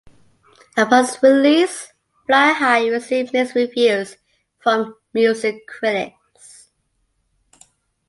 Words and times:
Upon 0.77 1.03
its 1.05 1.21
release, 1.21 1.93
"Fly 2.25 2.53
High" 2.53 2.87
received 2.89 3.33
mixed 3.33 3.53
reviews 3.53 4.17
from 4.59 4.95
music 5.13 5.67
critics. 5.67 6.71